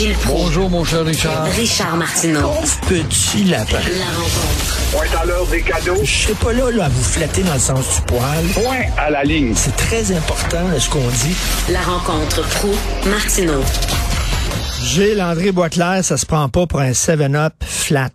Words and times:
Gilles 0.00 0.14
Proulx. 0.14 0.44
Bonjour, 0.44 0.70
mon 0.70 0.82
cher 0.82 1.04
Richard. 1.04 1.44
Richard 1.44 1.94
Martineau. 1.94 2.52
Petit 2.88 3.44
lapin. 3.44 3.76
La 3.98 4.06
rencontre. 4.06 4.92
Point 4.92 5.20
à 5.20 5.26
l'heure 5.26 5.46
des 5.48 5.60
cadeaux. 5.60 6.00
Je 6.02 6.10
serai 6.10 6.32
pas 6.32 6.52
là, 6.54 6.70
là, 6.70 6.84
à 6.86 6.88
vous 6.88 7.02
flatter 7.02 7.42
dans 7.42 7.52
le 7.52 7.60
sens 7.60 7.96
du 7.96 8.02
poil. 8.06 8.46
Point 8.54 8.86
à 8.96 9.10
la 9.10 9.24
ligne. 9.24 9.52
C'est 9.54 9.76
très 9.76 10.10
important, 10.16 10.64
ce 10.78 10.88
qu'on 10.88 11.06
dit. 11.06 11.36
La 11.68 11.82
rencontre 11.82 12.40
pro 12.48 12.70
martineau 13.10 13.60
Gilles 14.82 15.20
André 15.20 15.52
Boisclair, 15.52 16.02
ça 16.02 16.16
se 16.16 16.24
prend 16.24 16.48
pas 16.48 16.66
pour 16.66 16.80
un 16.80 16.92
7-up 16.92 17.52
flat. 17.60 18.08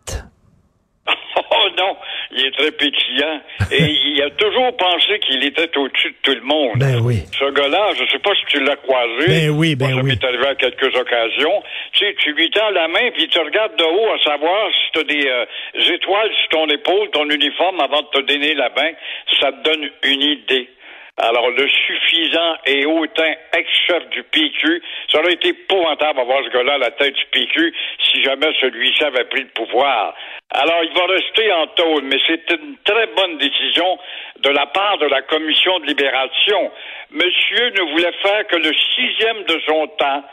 Il 2.31 2.45
est 2.45 2.51
très 2.51 2.71
pétillant. 2.71 3.41
Et 3.71 3.83
il 4.05 4.21
a 4.21 4.29
toujours 4.31 4.75
pensé 4.77 5.19
qu'il 5.19 5.43
était 5.43 5.75
au-dessus 5.77 6.09
de 6.09 6.15
tout 6.23 6.35
le 6.35 6.41
monde. 6.41 6.73
Ben 6.77 6.99
oui. 7.01 7.23
Ce 7.37 7.49
gars-là, 7.51 7.91
je 7.97 8.05
sais 8.11 8.19
pas 8.19 8.31
si 8.35 8.45
tu 8.47 8.59
l'as 8.63 8.75
croisé. 8.77 9.27
Ben 9.27 9.49
oui, 9.49 9.75
ben 9.75 9.87
Moi, 9.87 9.95
ça 9.95 10.01
oui. 10.03 10.09
m'est 10.09 10.23
arrivé 10.23 10.47
à 10.47 10.55
quelques 10.55 10.95
occasions. 10.95 11.63
Tu 11.93 12.05
sais, 12.05 12.15
tu 12.19 12.33
lui 12.33 12.49
tends 12.51 12.69
la 12.71 12.87
main, 12.87 13.11
puis 13.13 13.23
il 13.23 13.29
te 13.29 13.39
regarde 13.39 13.75
de 13.77 13.83
haut 13.83 14.13
à 14.13 14.19
savoir 14.23 14.69
si 14.71 14.91
tu 14.93 14.99
as 14.99 15.03
des 15.03 15.27
euh, 15.27 15.93
étoiles 15.95 16.31
sur 16.41 16.49
ton 16.49 16.67
épaule, 16.67 17.09
ton 17.11 17.29
uniforme, 17.29 17.79
avant 17.79 18.01
de 18.01 18.07
te 18.07 18.21
donner 18.21 18.53
la 18.53 18.69
main. 18.69 18.91
Ça 19.39 19.51
te 19.51 19.63
donne 19.63 19.89
une 20.03 20.21
idée. 20.21 20.69
Alors, 21.17 21.49
le 21.49 21.65
suffisant 21.69 22.55
et 22.65 22.85
hautain 22.85 23.33
ex-chef 23.53 24.09
du 24.09 24.21
PQ, 24.23 24.81
ça 25.09 25.19
aurait 25.19 25.33
été 25.33 25.49
épouvantable 25.49 26.17
d'avoir 26.17 26.43
ce 26.43 26.49
gars-là 26.49 26.73
à 26.73 26.77
la 26.77 26.91
tête 26.91 27.13
du 27.13 27.25
PQ 27.31 27.73
si 28.03 28.21
jamais 28.21 28.51
celui-ci 28.59 29.01
avait 29.01 29.23
pris 29.25 29.43
le 29.43 29.47
pouvoir. 29.47 30.13
Alors, 30.51 30.83
il 30.83 30.93
va 30.93 31.05
rester 31.05 31.53
en 31.53 31.67
tôle, 31.67 32.03
mais 32.03 32.17
c'est 32.27 32.51
une 32.51 32.75
très 32.83 33.07
bonne 33.15 33.37
décision 33.37 33.97
de 34.41 34.49
la 34.49 34.65
part 34.65 34.97
de 34.97 35.05
la 35.05 35.21
commission 35.21 35.79
de 35.79 35.85
libération. 35.85 36.71
Monsieur 37.11 37.69
ne 37.69 37.91
voulait 37.91 38.17
faire 38.21 38.45
que 38.47 38.57
le 38.57 38.73
sixième 38.95 39.43
de 39.43 39.61
son 39.65 39.87
temps. 39.97 40.23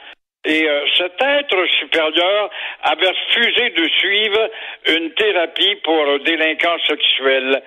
Et 0.45 0.69
euh, 0.69 0.85
cet 0.99 1.23
être 1.23 1.65
supérieur 1.79 2.51
avait 2.83 3.09
refusé 3.09 3.71
de 3.71 3.89
suivre 4.01 4.51
une 4.89 5.13
thérapie 5.13 5.77
pour 5.85 6.19
délinquants 6.25 6.79
sexuels. 6.89 7.63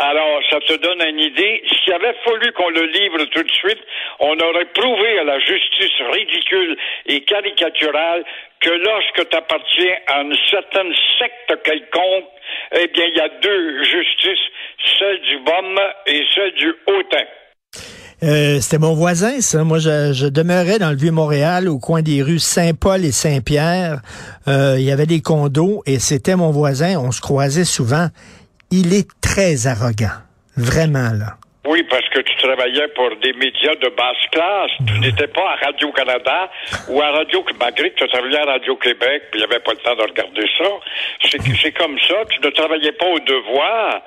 Alors, 0.00 0.40
ça 0.48 0.58
te 0.60 0.80
donne 0.80 1.02
une 1.06 1.20
idée. 1.20 1.62
S'il 1.68 1.92
avait 1.92 2.14
fallu 2.24 2.50
qu'on 2.52 2.70
le 2.70 2.86
livre 2.86 3.22
tout 3.32 3.42
de 3.42 3.50
suite, 3.50 3.80
on 4.20 4.32
aurait 4.32 4.64
prouvé 4.72 5.18
à 5.18 5.24
la 5.24 5.38
justice 5.40 6.00
ridicule 6.10 6.74
et 7.04 7.20
caricaturale 7.20 8.24
que 8.60 8.70
lorsque 8.70 9.28
tu 9.28 9.36
appartiens 9.36 9.96
à 10.06 10.22
une 10.22 10.34
certaine 10.48 10.94
secte 11.18 11.62
quelconque, 11.64 12.24
eh 12.76 12.86
bien, 12.88 13.04
il 13.08 13.16
y 13.16 13.20
a 13.20 13.28
deux 13.42 13.84
justices, 13.84 14.46
celle 14.98 15.20
du 15.20 15.38
BOM 15.40 15.78
et 16.06 16.24
celle 16.34 16.52
du 16.54 16.74
hautain. 16.86 17.26
Euh, 18.22 18.58
C'était 18.60 18.78
mon 18.78 18.94
voisin, 18.94 19.40
ça. 19.40 19.64
Moi, 19.64 19.78
je, 19.78 20.28
demeurais 20.28 20.78
dans 20.78 20.90
le 20.90 20.96
Vieux-Montréal, 20.96 21.68
au 21.68 21.78
coin 21.78 22.00
des 22.00 22.22
rues 22.22 22.38
Saint-Paul 22.38 23.04
et 23.04 23.12
Saint-Pierre. 23.12 24.00
Euh, 24.48 24.76
il 24.78 24.84
y 24.84 24.90
avait 24.92 25.06
des 25.06 25.20
condos 25.20 25.82
et 25.84 25.98
c'était 25.98 26.36
mon 26.36 26.50
voisin. 26.50 26.98
On 26.98 27.12
se 27.12 27.20
croisait 27.20 27.64
souvent. 27.64 28.08
Il 28.70 28.94
est 28.94 29.08
très 29.20 29.66
arrogant. 29.66 30.22
Vraiment, 30.56 31.10
là. 31.12 31.36
Oui, 31.66 31.82
parce 31.90 32.08
que 32.08 32.20
tu 32.20 32.36
travaillais 32.36 32.88
pour 32.94 33.10
des 33.22 33.32
médias 33.34 33.74
de 33.74 33.88
basse 33.94 34.24
classe. 34.32 34.70
Tu 34.86 34.98
n'étais 35.00 35.28
pas 35.28 35.52
à 35.52 35.66
Radio-Canada 35.66 36.50
ou 36.88 37.02
à 37.02 37.10
Radio... 37.10 37.44
Malgré 37.58 37.90
que 37.90 38.04
tu 38.04 38.08
travaillais 38.08 38.38
à 38.38 38.44
Radio-Québec, 38.44 39.24
puis 39.30 39.40
il 39.40 39.46
n'y 39.46 39.52
avait 39.52 39.62
pas 39.62 39.72
le 39.72 39.78
temps 39.78 39.96
de 39.96 40.02
regarder 40.02 40.46
ça. 40.56 40.70
C'est 41.28 41.42
c'est 41.60 41.72
comme 41.72 41.98
ça. 42.08 42.14
Tu 42.30 42.40
ne 42.40 42.50
travaillais 42.50 42.92
pas 42.92 43.06
au 43.06 43.18
devoir. 43.18 44.02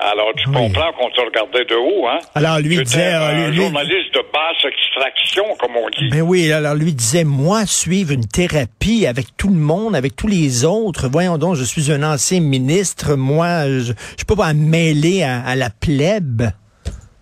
Alors, 0.00 0.30
tu 0.36 0.48
Oui. 0.48 0.54
comprends 0.54 0.92
qu'on 0.92 1.10
te 1.10 1.20
regardait 1.20 1.64
de 1.64 1.74
haut, 1.74 2.06
hein? 2.06 2.18
Alors, 2.34 2.58
lui 2.60 2.76
disait, 2.82 3.14
euh, 3.14 3.46
un 3.46 3.50
lui- 3.50 3.56
journaliste 3.56 4.14
de 4.14 4.20
basse 4.32 4.64
extraction, 4.64 5.44
comme 5.58 5.76
on 5.76 5.88
dit. 5.90 6.08
Ben 6.10 6.22
oui, 6.22 6.52
alors 6.52 6.74
lui 6.74 6.92
disait, 6.92 7.24
moi, 7.24 7.66
suivre 7.66 8.12
une 8.12 8.26
thérapie 8.26 9.06
avec 9.06 9.36
tout 9.36 9.48
le 9.48 9.56
monde, 9.58 9.96
avec 9.96 10.14
tous 10.14 10.28
les 10.28 10.64
autres. 10.64 11.08
Voyons 11.08 11.36
donc, 11.36 11.56
je 11.56 11.64
suis 11.64 11.90
un 11.92 12.02
ancien 12.04 12.40
ministre. 12.40 13.16
Moi, 13.16 13.64
je 13.66 13.90
ne 13.92 13.96
suis 14.16 14.24
pas 14.26 14.52
mêler 14.54 15.24
à, 15.24 15.40
à 15.44 15.56
la 15.56 15.68
plèbe. 15.70 16.42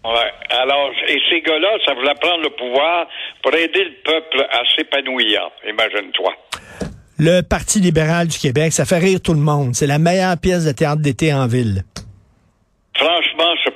Ouais. 0.04 0.32
Alors, 0.50 0.90
et 1.08 1.18
ces 1.30 1.40
gars-là, 1.40 1.68
ça 1.84 1.94
voulait 1.94 2.14
prendre 2.20 2.42
le 2.42 2.50
pouvoir 2.50 3.06
pour 3.42 3.54
aider 3.54 3.84
le 3.84 3.94
peuple 4.04 4.46
à 4.52 4.60
s'épanouir. 4.76 5.40
Imagine-toi. 5.68 6.32
Le 7.18 7.40
Parti 7.40 7.80
libéral 7.80 8.26
du 8.28 8.38
Québec, 8.38 8.72
ça 8.72 8.84
fait 8.84 8.98
rire 8.98 9.20
tout 9.22 9.32
le 9.32 9.40
monde. 9.40 9.74
C'est 9.74 9.86
la 9.86 9.98
meilleure 9.98 10.36
pièce 10.36 10.66
de 10.66 10.72
théâtre 10.72 11.00
d'été 11.00 11.32
en 11.32 11.46
ville. 11.46 11.82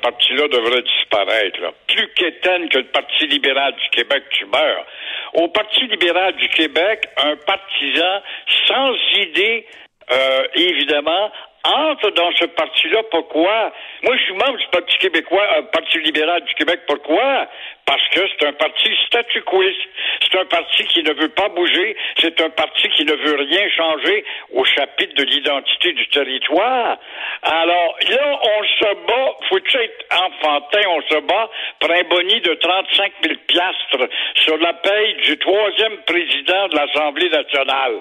Parti-là 0.01 0.49
devrait 0.49 0.83
disparaître. 0.83 1.61
là. 1.61 1.73
Plus 1.87 2.09
qu'éteindre 2.15 2.69
que 2.69 2.79
le 2.79 2.85
Parti 2.85 3.27
libéral 3.27 3.75
du 3.75 3.89
Québec, 3.91 4.25
tu 4.31 4.47
meurs. 4.47 4.87
Au 5.35 5.49
Parti 5.49 5.87
libéral 5.87 6.35
du 6.35 6.49
Québec, 6.49 7.09
un 7.17 7.37
partisan 7.37 8.23
sans 8.67 8.95
idée, 9.21 9.67
euh, 10.11 10.43
évidemment, 10.55 11.31
entre 11.65 12.11
dans 12.11 12.33
ce 12.33 12.47
parti-là. 12.47 13.03
Pourquoi? 13.11 13.73
Moi, 14.03 14.17
je 14.17 14.23
suis 14.25 14.33
membre 14.33 14.57
du 14.57 14.67
Parti 14.73 14.99
québécois, 14.99 15.47
euh, 15.57 15.63
Parti 15.73 15.99
libéral 16.01 16.43
du 16.45 16.55
Québec. 16.55 16.81
Pourquoi? 16.87 17.49
Parce 17.91 18.09
que 18.11 18.21
c'est 18.29 18.47
un 18.47 18.53
parti 18.53 18.89
statu 19.07 19.43
quoiste. 19.43 19.81
C'est 20.23 20.39
un 20.39 20.45
parti 20.45 20.85
qui 20.85 21.03
ne 21.03 21.13
veut 21.13 21.31
pas 21.31 21.49
bouger. 21.49 21.97
C'est 22.21 22.41
un 22.41 22.51
parti 22.51 22.89
qui 22.91 23.05
ne 23.05 23.15
veut 23.15 23.35
rien 23.35 23.69
changer 23.71 24.25
au 24.53 24.65
chapitre 24.65 25.13
de 25.17 25.25
l'identité 25.25 25.93
du 25.95 26.07
territoire. 26.07 26.99
Alors, 27.43 27.97
là, 28.09 28.41
on 28.43 28.65
se 28.65 28.95
bat, 29.09 29.35
faut-tu 29.49 29.77
être 29.77 30.05
enfantin, 30.13 30.89
on 30.89 31.03
se 31.03 31.21
bat 31.21 31.51
pour 31.81 31.91
un 31.91 32.03
boni 32.05 32.41
de 32.43 32.55
35 32.55 33.13
000 33.25 33.35
piastres 33.49 34.09
sur 34.37 34.57
la 34.59 34.75
paye 34.75 35.15
du 35.25 35.37
troisième 35.39 35.97
président 36.07 36.69
de 36.69 36.77
l'Assemblée 36.77 37.29
nationale. 37.29 37.95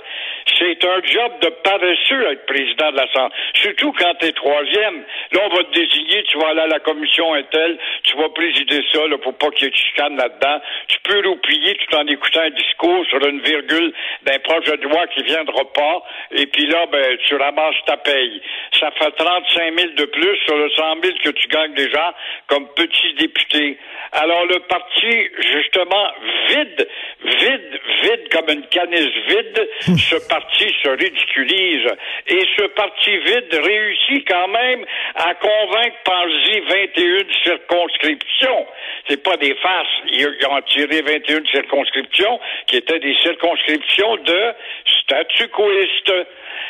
C'est 0.59 0.85
un 0.85 1.01
job 1.03 1.31
de 1.41 1.49
paresseux 1.63 2.31
être 2.31 2.45
président 2.45 2.91
de 2.91 2.97
l'Assemblée. 2.97 3.35
Surtout 3.55 3.91
quand 3.93 4.13
t'es 4.19 4.33
troisième. 4.33 5.03
Là, 5.31 5.41
on 5.49 5.55
va 5.55 5.63
te 5.63 5.73
désigner, 5.73 6.23
tu 6.25 6.37
vas 6.37 6.49
aller 6.49 6.61
à 6.61 6.67
la 6.67 6.79
commission 6.79 7.33
Intel, 7.33 7.79
tu 8.03 8.17
vas 8.17 8.29
présider 8.29 8.83
ça, 8.93 9.07
là, 9.07 9.17
pour 9.17 9.35
pas 9.35 9.49
qu'il 9.51 9.65
y 9.65 9.69
ait 9.69 9.78
chicane 9.79 10.17
là-dedans. 10.17 10.61
Tu 10.87 10.97
peux 11.03 11.27
roupiller 11.27 11.75
tout 11.75 11.95
en 11.95 12.07
écoutant 12.07 12.41
un 12.41 12.49
discours 12.51 13.05
sur 13.09 13.25
une 13.25 13.41
virgule 13.41 13.93
d'un 14.23 14.39
projet 14.39 14.77
de 14.77 14.83
loi 14.83 15.07
qui 15.07 15.23
viendra 15.23 15.63
pas, 15.73 16.03
et 16.31 16.45
puis 16.47 16.67
là, 16.67 16.85
ben, 16.91 17.17
tu 17.27 17.35
ramasses 17.35 17.83
ta 17.85 17.97
paye. 17.97 18.41
Ça 18.79 18.91
fait 18.91 19.11
35 19.11 19.79
000 19.79 19.91
de 19.95 20.05
plus 20.05 20.37
sur 20.45 20.57
le 20.57 20.69
100 20.69 20.83
000 21.03 21.17
que 21.23 21.29
tu 21.29 21.47
gagnes 21.47 21.73
déjà 21.73 22.13
comme 22.47 22.67
petit 22.75 23.13
député. 23.15 23.77
Alors, 24.11 24.45
le 24.45 24.59
parti, 24.61 25.29
justement, 25.53 26.07
vide, 26.47 26.87
vide, 27.23 27.79
vide 28.03 28.29
comme 28.31 28.49
une 28.49 28.65
canisse 28.67 29.15
vide, 29.27 29.69
ce 29.97 30.27
parti 30.27 30.73
se 30.83 30.89
ridiculise. 30.89 31.87
Et 32.27 32.39
ce 32.57 32.65
parti 32.67 33.17
vide 33.17 33.61
réussit 33.63 34.27
quand 34.27 34.47
même 34.47 34.85
à 35.15 35.33
convaincre, 35.35 35.97
pense-y, 36.03 36.59
21 36.61 37.19
circonscriptions. 37.43 38.67
C'est 39.07 39.23
pas 39.23 39.37
des 39.37 39.55
farces. 39.55 39.68
Ils 40.11 40.37
ils 40.39 40.47
ont 40.47 40.61
tiré 40.61 41.01
21 41.01 41.45
circonscriptions 41.51 42.39
qui 42.67 42.77
étaient 42.77 42.99
des 42.99 43.15
circonscriptions 43.17 44.17
de 44.17 44.53
statu 45.01 45.47
quoiste. 45.49 46.13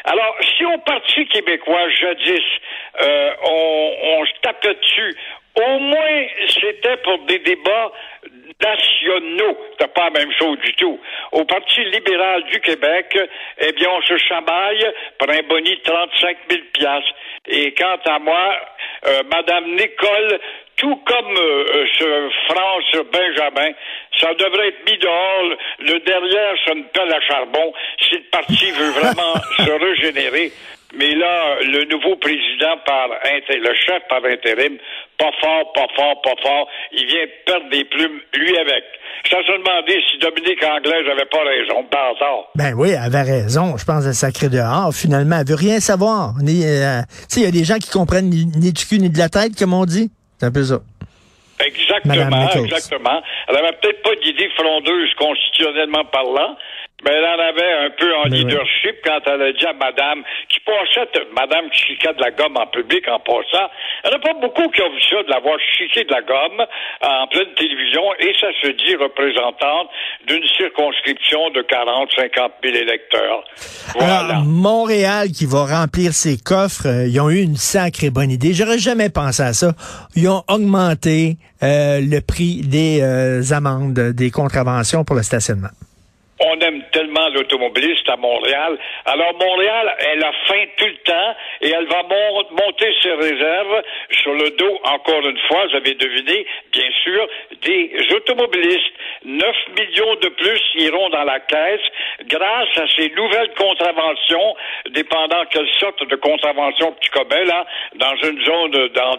Alors, 0.05 0.35
si 0.57 0.65
au 0.65 0.77
Parti 0.79 1.25
québécois, 1.27 1.89
jadis, 1.89 2.43
euh, 3.01 3.31
on, 3.43 4.25
se 4.25 4.31
tapait 4.41 4.75
dessus, 4.75 5.15
au 5.55 5.79
moins, 5.79 6.25
c'était 6.47 6.97
pour 6.97 7.19
des 7.19 7.39
débats 7.39 7.91
nationaux. 8.61 9.57
C'est 9.79 9.93
pas 9.93 10.05
la 10.05 10.19
même 10.19 10.31
chose 10.33 10.57
du 10.59 10.73
tout. 10.75 10.99
Au 11.31 11.43
Parti 11.45 11.83
libéral 11.85 12.43
du 12.45 12.59
Québec, 12.61 13.17
eh 13.59 13.71
bien, 13.73 13.89
on 13.91 14.01
se 14.01 14.17
chamaille 14.17 14.85
pour 15.17 15.29
un 15.29 15.41
boni 15.43 15.75
de 15.75 15.81
35 15.81 16.37
000 16.49 16.61
piastres. 16.73 17.13
Et 17.47 17.73
quant 17.73 17.99
à 18.05 18.19
moi, 18.19 18.55
euh, 19.07 19.23
Madame 19.31 19.75
Nicole, 19.75 20.39
tout 20.79 20.95
comme 21.05 21.35
euh, 21.37 21.65
euh, 21.75 21.85
ce 21.99 22.29
France 22.47 23.03
Benjamin, 23.11 23.71
ça 24.19 24.33
devrait 24.33 24.69
être 24.69 24.85
mis 24.89 24.97
dehors. 24.97 25.57
Le 25.79 25.99
derrière, 26.05 26.53
c'est 26.65 26.73
une 26.73 26.85
pelle 26.85 27.11
à 27.13 27.19
charbon. 27.27 27.73
Si 28.07 28.15
le 28.15 28.23
parti 28.31 28.71
veut 28.71 28.91
vraiment 28.91 29.33
se 29.57 29.71
régénérer, 29.71 30.51
Mais 30.95 31.13
là, 31.13 31.57
le 31.61 31.83
nouveau 31.85 32.15
président 32.15 32.75
par 32.85 33.09
inté- 33.25 33.59
le 33.59 33.73
chef 33.75 34.01
par 34.09 34.23
intérim, 34.25 34.77
pas 35.19 35.31
fort, 35.41 35.71
pas 35.73 35.87
fort, 35.95 36.21
pas 36.23 36.33
fort. 36.41 36.67
Il 36.93 37.05
vient 37.05 37.25
perdre 37.45 37.69
des 37.69 37.83
plumes, 37.85 38.19
lui 38.33 38.57
avec. 38.57 38.83
Je 39.25 39.29
t'ai 39.31 39.57
demandé 39.57 40.01
si 40.09 40.17
Dominique 40.17 40.63
Anglais 40.63 41.03
n'avait 41.05 41.25
pas 41.29 41.43
raison, 41.43 41.83
par 41.91 42.15
hasard. 42.15 42.45
Ben 42.55 42.73
oui, 42.75 42.91
elle 42.91 43.03
avait 43.13 43.29
raison. 43.29 43.75
Je 43.77 43.83
pense 43.85 44.05
à 44.07 44.13
sacré 44.13 44.47
dehors. 44.49 44.91
Finalement, 44.93 45.37
elle 45.41 45.47
veut 45.47 45.55
rien 45.59 45.79
savoir. 45.79 46.33
Euh, 46.39 46.41
tu 46.41 47.25
sais, 47.27 47.41
il 47.41 47.43
y 47.43 47.47
a 47.47 47.51
des 47.51 47.65
gens 47.65 47.77
qui 47.77 47.91
comprennent 47.91 48.29
ni, 48.29 48.45
ni 48.45 48.71
du 48.73 48.85
cul 48.85 48.97
ni 48.99 49.09
de 49.09 49.17
la 49.19 49.27
tête, 49.29 49.55
comme 49.59 49.73
on 49.73 49.85
dit. 49.85 50.09
C'est 50.39 50.45
un 50.45 50.51
peu 50.51 50.63
ça. 50.63 50.79
Exactement, 51.59 52.49
exactement. 52.51 53.21
Elle 53.47 53.57
avait 53.57 53.73
peut-être 53.81 54.01
pas 54.01 54.15
d'idée 54.23 54.49
frondeuse 54.55 55.13
constitutionnellement 55.15 56.05
parlant, 56.05 56.55
mais 57.03 57.11
elle 57.11 57.25
en 57.25 57.39
avait 57.39 57.73
un 57.85 57.89
peu 57.91 58.15
en 58.15 58.23
Mais 58.25 58.31
oui. 58.31 58.37
leadership 58.45 58.97
quand 59.03 59.19
elle 59.25 59.41
a 59.41 59.53
dit 59.53 59.65
à 59.65 59.73
madame, 59.73 60.23
qui 60.49 60.59
passait, 60.61 61.07
madame 61.35 61.69
qui 61.71 61.93
chiquait 61.93 62.13
de 62.13 62.21
la 62.21 62.31
gomme 62.31 62.57
en 62.57 62.67
public 62.67 63.07
en 63.07 63.19
passant. 63.19 63.69
Il 64.03 64.09
n'y 64.09 64.15
en 64.15 64.17
a 64.17 64.21
pas 64.21 64.33
beaucoup 64.33 64.69
qui 64.69 64.81
ont 64.81 64.89
vu 64.91 65.01
ça, 65.09 65.23
de 65.23 65.29
l'avoir 65.29 65.57
chiqué 65.77 66.03
de 66.03 66.11
la 66.11 66.21
gomme 66.21 66.65
en 67.01 67.27
pleine 67.27 67.53
télévision, 67.55 68.03
et 68.19 68.33
ça 68.39 68.47
se 68.61 68.67
dit 68.67 68.95
représentante 68.95 69.89
d'une 70.27 70.45
circonscription 70.57 71.49
de 71.51 71.61
40, 71.61 72.09
50 72.15 72.51
000 72.63 72.75
électeurs. 72.75 73.43
Voilà. 73.95 74.19
Alors, 74.19 74.43
Montréal 74.43 75.29
qui 75.31 75.45
va 75.45 75.65
remplir 75.65 76.13
ses 76.13 76.37
coffres, 76.37 76.87
euh, 76.87 77.07
ils 77.07 77.19
ont 77.19 77.29
eu 77.29 77.41
une 77.41 77.55
sacrée 77.55 78.09
bonne 78.09 78.31
idée. 78.31 78.53
J'aurais 78.53 78.77
jamais 78.77 79.09
pensé 79.09 79.43
à 79.43 79.53
ça. 79.53 79.73
Ils 80.15 80.27
ont 80.27 80.43
augmenté 80.47 81.37
euh, 81.63 81.99
le 82.01 82.19
prix 82.21 82.61
des 82.61 83.01
euh, 83.01 83.41
amendes, 83.51 83.99
des 84.13 84.31
contraventions 84.31 85.03
pour 85.03 85.15
le 85.15 85.23
stationnement. 85.23 85.69
on 86.39 86.59
aime 86.61 86.81
tellement 87.29 87.39
l'automobiliste 87.39 88.09
à 88.09 88.17
Montréal. 88.17 88.77
Alors 89.05 89.33
Montréal, 89.39 89.95
elle 90.11 90.23
a 90.23 90.31
faim 90.47 90.63
tout 90.77 90.85
le 90.85 90.97
temps 91.03 91.35
et 91.61 91.69
elle 91.69 91.85
va 91.87 92.03
mon- 92.03 92.43
monter 92.51 92.93
ses 93.01 93.13
réserves 93.13 93.81
sur 94.21 94.33
le 94.33 94.49
dos, 94.51 94.79
encore 94.83 95.25
une 95.27 95.37
fois, 95.47 95.65
vous 95.67 95.75
avez 95.77 95.93
deviné, 95.93 96.45
bien 96.71 96.89
sûr, 97.03 97.27
des 97.61 97.91
automobilistes. 98.15 98.93
9 99.25 99.55
millions 99.77 100.15
de 100.21 100.29
plus 100.29 100.61
iront 100.75 101.09
dans 101.09 101.23
la 101.23 101.39
caisse 101.41 101.81
grâce 102.25 102.77
à 102.77 102.87
ces 102.95 103.09
nouvelles 103.11 103.53
contraventions, 103.57 104.55
dépendant 104.91 105.43
quelle 105.51 105.67
sorte 105.79 106.03
de 106.07 106.15
contravention 106.15 106.95
tu 107.01 107.09
commets, 107.11 107.45
là, 107.45 107.65
dans 107.95 108.15
une 108.27 108.43
zone 108.45 108.71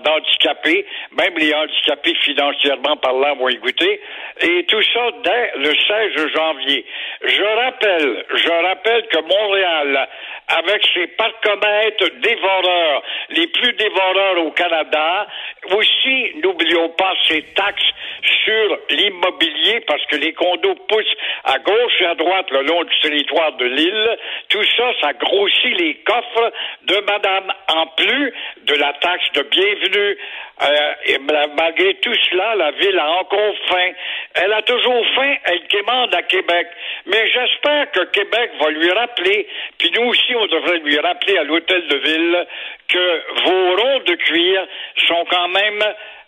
d'handicapés, 0.05 0.87
même 1.13 1.35
les 1.37 1.53
handicapés 1.55 2.15
financièrement 2.25 2.97
parlant 2.97 3.37
vont 3.37 3.49
y 3.49 3.57
goûter, 3.57 4.01
et 4.41 4.65
tout 4.65 4.83
ça 4.95 5.11
dès 5.23 5.53
le 5.59 5.73
16 5.87 6.33
janvier. 6.35 6.85
Je 7.25 7.43
rappelle, 7.43 8.00
je 8.01 8.67
rappelle 8.67 9.07
que 9.09 9.21
Montréal, 9.21 10.09
avec 10.49 10.83
ses 10.95 11.07
parcomètres 11.09 12.11
dévoreurs, 12.21 13.03
les 13.31 13.47
plus 13.49 13.73
dévoreurs 13.75 14.47
au 14.47 14.51
Canada, 14.53 15.27
aussi, 15.73 16.33
n'oublions 16.43 16.89
pas 16.91 17.13
ses 17.29 17.43
taxes 17.55 17.91
sur 18.45 18.79
l'immobilier, 18.91 19.81
parce 19.87 20.05
que 20.07 20.17
les 20.17 20.33
condos 20.33 20.75
poussent 20.89 21.17
à 21.45 21.59
gauche 21.59 22.01
et 22.01 22.07
à 22.07 22.15
droite 22.15 22.51
le 22.51 22.63
long 22.63 22.83
du 22.85 23.01
territoire 23.01 23.53
de 23.53 23.67
l'île. 23.67 24.19
Tout 24.49 24.65
ça, 24.77 24.93
ça 25.01 25.13
grossit 25.15 25.79
les 25.79 25.95
coffres 25.97 26.53
de 26.85 26.97
Madame, 27.07 27.53
en 27.69 27.87
plus 27.89 28.33
de 28.65 28.75
la 28.75 28.93
taxe 28.95 29.31
de 29.35 29.43
bienvenue. 29.43 30.19
Euh, 30.63 30.93
et 31.07 31.19
ma- 31.19 31.47
malgré 31.49 31.95
tout 31.95 32.15
cela, 32.31 32.55
la 32.55 32.71
ville 32.73 32.99
a 32.99 33.11
encore 33.13 33.55
faim. 33.69 33.91
Elle 34.35 34.53
a 34.53 34.63
toujours 34.63 35.07
faim, 35.15 35.35
elle 35.45 35.67
quémande 35.69 36.15
à 36.15 36.23
Québec. 36.23 36.67
Mais 37.07 37.27
j'espère 37.29 37.91
que 37.93 38.05
Québec 38.11 38.51
va 38.61 38.71
lui 38.71 38.91
rappeler, 38.91 39.47
puis 39.79 39.91
nous 39.93 40.09
aussi, 40.09 40.35
on 40.37 40.47
devrait 40.47 40.79
lui 40.79 40.99
rappeler 40.99 41.39
à 41.39 41.45
l'hôtel 41.45 41.87
de 41.89 41.97
ville 41.97 42.47
que 42.89 43.23
vos 43.45 43.77
ronds 43.77 44.01
de 44.01 44.15
cuir 44.17 44.67
sont 45.09 45.25
quand 45.31 45.49
même 45.53 45.83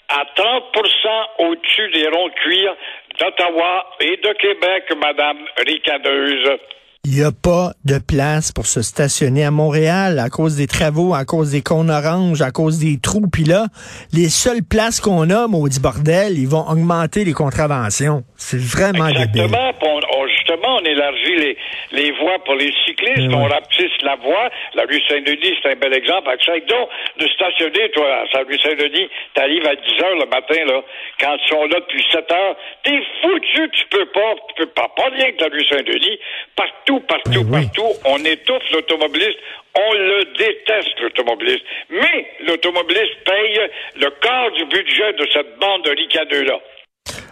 à 0.08 0.24
30% 0.36 1.48
au-dessus 1.48 1.88
des 1.90 2.08
ronds 2.08 2.28
de 2.28 2.34
cuir 2.34 2.76
d'Ottawa 3.18 3.86
et 4.00 4.16
de 4.16 4.32
Québec, 4.34 4.92
Madame 4.96 5.38
Ricadeuse. 5.66 6.58
Il 7.04 7.18
n'y 7.18 7.24
a 7.24 7.32
pas 7.32 7.72
de 7.84 7.98
place 7.98 8.52
pour 8.52 8.66
se 8.66 8.80
stationner 8.80 9.42
à 9.44 9.50
Montréal 9.50 10.20
à 10.20 10.30
cause 10.30 10.54
des 10.56 10.68
travaux, 10.68 11.14
à 11.14 11.24
cause 11.24 11.50
des 11.50 11.60
cônes 11.60 11.90
oranges, 11.90 12.42
à 12.42 12.52
cause 12.52 12.78
des 12.78 13.00
trous. 13.02 13.26
Puis 13.26 13.42
là, 13.42 13.66
les 14.12 14.28
seules 14.28 14.62
places 14.62 15.00
qu'on 15.00 15.28
a, 15.30 15.48
maudit 15.48 15.80
bordel, 15.80 16.38
ils 16.38 16.46
vont 16.46 16.62
augmenter 16.62 17.24
les 17.24 17.32
contraventions. 17.32 18.22
C'est 18.36 18.62
vraiment 18.62 19.08
débile. 19.10 19.50
Exactement. 19.50 19.72
Puis 19.80 19.88
on- 19.90 20.28
justement, 20.28 20.76
on 20.78 20.84
élargit 20.84 21.36
les, 21.36 21.56
les 21.92 22.10
voies 22.22 22.38
pour 22.44 22.54
les 22.54 22.70
cyclistes, 22.86 23.26
Mais 23.28 23.34
on 23.34 23.44
rapetisse 23.50 23.98
la 24.02 24.16
voie. 24.16 24.50
La 24.74 24.82
rue 24.84 25.00
Saint-Denis, 25.08 25.54
c'est 25.62 25.72
un 25.72 25.76
bel 25.76 25.94
exemple. 25.94 26.30
Donc 26.30 26.88
de 27.18 27.26
stationner, 27.34 27.90
toi, 27.94 28.06
à 28.06 28.38
la 28.38 28.44
rue 28.46 28.58
Saint-Denis. 28.62 29.08
T'arrives 29.34 29.66
à 29.66 29.74
10 29.74 30.02
heures 30.02 30.18
le 30.22 30.26
matin, 30.30 30.60
là, 30.66 30.80
quand 31.20 31.34
ils 31.34 31.48
sont 31.48 31.64
là 31.66 31.80
depuis 31.80 32.04
7 32.12 32.30
heures. 32.30 32.56
T'es 32.84 33.00
foutu, 33.22 33.70
tu 33.72 33.84
peux 33.90 34.06
pas, 34.06 34.34
tu 34.54 34.62
peux 34.64 34.70
pas, 34.70 34.88
pas 34.96 35.08
rien 35.10 35.32
que 35.32 35.42
la 35.42 35.50
rue 35.50 35.64
Saint-Denis. 35.66 36.18
Partout, 36.56 36.91
partout, 37.00 37.44
oui. 37.48 37.66
partout, 37.66 37.92
on 38.04 38.18
étouffe 38.24 38.70
l'automobiliste. 38.72 39.38
On 39.74 39.92
le 39.94 40.24
déteste, 40.36 41.00
l'automobiliste. 41.00 41.64
Mais 41.90 42.26
l'automobiliste 42.46 43.24
paye 43.24 43.60
le 43.96 44.10
quart 44.20 44.50
du 44.52 44.64
budget 44.66 45.12
de 45.14 45.26
cette 45.32 45.58
bande 45.58 45.84
de 45.84 45.90
ricadeux-là. 45.90 46.58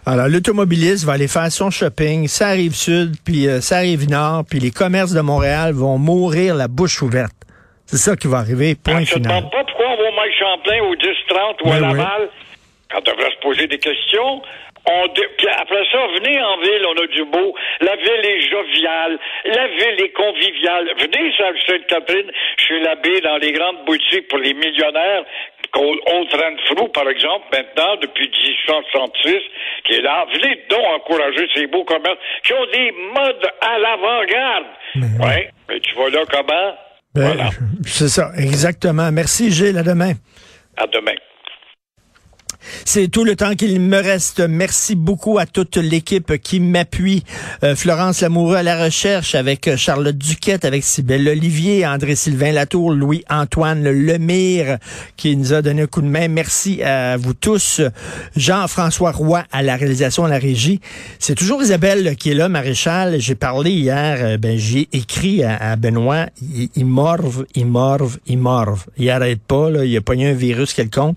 Alors, 0.07 0.29
l'automobiliste 0.29 1.05
va 1.05 1.13
aller 1.13 1.29
faire 1.29 1.53
son 1.53 1.71
shopping, 1.71 2.27
ça 2.27 2.49
arrive 2.49 2.75
sud, 2.75 3.17
puis 3.25 3.47
euh, 3.47 3.61
ça 3.61 3.77
arrive 3.77 4.09
nord, 4.09 4.45
puis 4.49 4.59
les 4.59 4.71
commerces 4.71 5.13
de 5.13 5.21
Montréal 5.21 5.73
vont 5.75 5.99
mourir 5.99 6.55
la 6.55 6.69
bouche 6.69 7.03
ouverte. 7.03 7.35
C'est 7.85 7.99
ça 7.99 8.17
qui 8.17 8.27
va 8.27 8.39
arriver, 8.39 8.75
point 8.77 9.05
final. 9.05 9.23
demande 9.23 9.51
pas 9.51 9.65
pourquoi 9.65 9.87
on 9.91 9.97
va 9.97 10.09
au 10.09 10.15
Mike 10.15 10.35
Champlain 10.39 10.81
au 10.85 10.95
10-30 10.95 11.65
ou 11.65 11.69
à 11.69 11.75
oui. 11.75 11.81
Laval, 11.81 12.31
quand 12.91 12.99
on 12.99 13.11
devrait 13.13 13.31
se 13.31 13.41
poser 13.43 13.67
des 13.67 13.79
questions. 13.79 14.43
On 14.87 15.09
puis 15.09 15.49
après 15.57 15.85
ça, 15.93 15.99
venez 16.15 16.41
en 16.41 16.57
ville, 16.59 16.87
on 16.89 17.03
a 17.03 17.07
du 17.07 17.25
beau. 17.25 17.55
La 17.81 17.97
ville 17.97 18.25
est 18.25 18.41
joviale. 18.51 19.19
La 19.45 19.69
ville 19.69 20.05
est 20.05 20.13
conviviale. 20.13 20.89
Venez 20.99 21.33
sur 21.33 21.47
Sainte-Catherine, 21.67 22.31
chez 22.57 22.81
l'abbé, 22.81 23.21
dans 23.21 23.37
les 23.37 23.53
grandes 23.53 23.85
boutiques 23.85 24.29
pour 24.29 24.39
les 24.39 24.55
millionnaires. 24.55 25.25
Old 25.77 26.33
Renfrew, 26.33 26.89
par 26.89 27.09
exemple, 27.09 27.45
maintenant, 27.53 27.97
depuis 28.03 28.29
1866, 28.29 29.39
qui 29.85 29.95
est 29.95 30.01
là. 30.01 30.27
Venez 30.35 30.65
donc 30.69 30.85
encourager 30.97 31.47
ces 31.55 31.67
beaux 31.67 31.85
commerces 31.85 32.19
qui 32.43 32.53
ont 32.55 32.67
des 32.73 32.91
modes 33.15 33.47
à 33.61 33.79
l'avant-garde. 33.79 34.67
Ouais, 35.21 35.51
mais 35.69 35.79
tu 35.81 35.95
vois 35.95 36.11
là 36.11 36.23
comment? 36.29 36.75
Ben, 37.15 37.35
Voilà. 37.35 37.51
C'est 37.85 38.09
ça, 38.09 38.31
exactement. 38.37 39.13
Merci, 39.13 39.51
Gilles. 39.51 39.79
À 39.79 39.83
demain. 39.83 40.13
À 40.77 40.87
demain. 40.87 41.15
C'est 42.85 43.09
tout 43.09 43.25
le 43.25 43.37
temps 43.37 43.55
qu'il 43.55 43.81
me 43.81 43.97
reste. 43.97 44.41
Merci 44.41 44.95
beaucoup 44.95 45.39
à 45.39 45.47
toute 45.47 45.77
l'équipe 45.77 46.41
qui 46.43 46.61
m'appuie. 46.61 47.25
Euh, 47.63 47.77
Florence 47.77 48.21
Lamoureux 48.21 48.57
à 48.57 48.63
la 48.63 48.83
recherche 48.83 49.35
avec 49.35 49.69
euh, 49.69 49.77
Charlotte 49.77 50.17
Duquette, 50.17 50.65
avec 50.65 50.85
Sybelle 50.85 51.29
Olivier, 51.29 51.87
André-Sylvain 51.87 52.53
Latour, 52.53 52.93
Louis-Antoine 52.93 53.85
Lemire 53.85 54.79
qui 55.17 55.37
nous 55.37 55.53
a 55.53 55.63
donné 55.63 55.83
un 55.83 55.87
coup 55.87 56.03
de 56.03 56.09
main. 56.09 56.29
Merci 56.29 56.83
à 56.83 57.17
vous 57.17 57.35
tous. 57.35 57.81
Jean-François 58.37 59.13
Roy 59.13 59.45
à 59.53 59.63
la 59.63 59.77
réalisation, 59.77 60.25
à 60.25 60.29
la 60.29 60.39
régie. 60.39 60.81
C'est 61.19 61.35
toujours 61.35 61.63
Isabelle 61.63 62.17
qui 62.17 62.31
est 62.31 62.35
là, 62.35 62.49
maréchal. 62.49 63.21
J'ai 63.21 63.35
parlé 63.35 63.71
hier, 63.71 64.19
euh, 64.21 64.37
ben, 64.37 64.59
j'ai 64.59 64.89
écrit 64.93 65.45
à, 65.45 65.77
Benoît, 65.77 66.27
il, 66.75 66.87
morve, 66.87 67.47
il 67.55 67.67
morve, 67.67 68.19
il 68.27 68.39
morve. 68.39 68.87
Il 68.97 69.11
arrête 69.11 69.41
pas, 69.41 69.71
là, 69.71 69.85
il 69.85 69.97
a 69.97 70.01
pogné 70.01 70.31
un 70.31 70.35
virus 70.35 70.75
quelconque. 70.75 71.17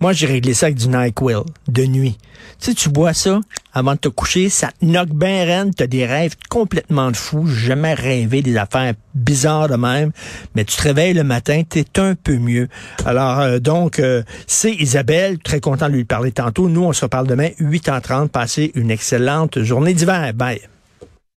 Moi, 0.00 0.12
j'ai 0.12 0.26
réglé 0.26 0.54
ça 0.54 0.66
avec 0.66 0.78
du 0.78 0.88
NyQuil, 1.00 1.42
de 1.68 1.84
nuit. 1.84 2.18
Tu 2.58 2.70
sais, 2.70 2.74
tu 2.74 2.88
bois 2.88 3.14
ça 3.14 3.40
avant 3.72 3.94
de 3.94 3.98
te 3.98 4.08
coucher, 4.08 4.48
ça 4.48 4.68
te 4.68 4.84
knock 4.84 5.10
bien 5.10 5.44
reine, 5.44 5.72
t'as 5.74 5.86
des 5.86 6.04
rêves 6.04 6.34
complètement 6.48 7.10
de 7.10 7.16
fou. 7.16 7.46
Jamais 7.46 7.94
rêvé 7.94 8.42
des 8.42 8.56
affaires 8.56 8.94
bizarres 9.14 9.68
de 9.68 9.76
même, 9.76 10.12
mais 10.54 10.64
tu 10.64 10.76
te 10.76 10.82
réveilles 10.82 11.14
le 11.14 11.24
matin, 11.24 11.62
t'es 11.68 11.86
un 11.98 12.14
peu 12.14 12.36
mieux. 12.36 12.68
Alors, 13.04 13.40
euh, 13.40 13.58
donc, 13.58 13.98
euh, 13.98 14.22
c'est 14.46 14.72
Isabelle, 14.72 15.38
très 15.38 15.60
content 15.60 15.88
de 15.88 15.94
lui 15.94 16.04
parler 16.04 16.32
tantôt. 16.32 16.68
Nous, 16.68 16.82
on 16.82 16.92
se 16.92 17.02
reparle 17.02 17.26
demain, 17.26 17.50
8h30. 17.60 18.28
Passez 18.28 18.72
une 18.74 18.90
excellente 18.90 19.62
journée 19.62 19.94
d'hiver. 19.94 20.32
Bye. 20.34 20.60